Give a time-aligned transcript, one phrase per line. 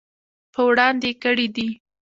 [0.53, 1.69] په وړاندې یې کړي دي.